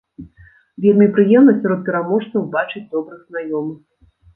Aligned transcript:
Вельмі 0.85 1.07
прыемна 1.19 1.55
сярод 1.61 1.85
пераможцаў 1.91 2.49
бачыць 2.59 2.87
добрых 2.99 3.21
знаёмых. 3.31 3.79